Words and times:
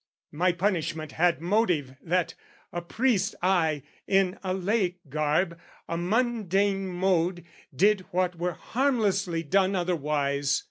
My 0.31 0.51
punishment 0.51 1.11
had 1.11 1.41
motive 1.41 1.95
that, 2.01 2.33
a 2.73 2.81
priest 2.81 3.35
I, 3.43 3.83
in 4.07 4.39
a 4.43 4.51
laic 4.51 4.97
garb, 5.09 5.59
a 5.87 5.95
mundane 5.95 6.87
mode, 6.87 7.45
Did 7.75 8.01
what 8.09 8.35
were 8.35 8.53
harmlessly 8.53 9.43
done 9.43 9.75
otherwise. 9.75 10.59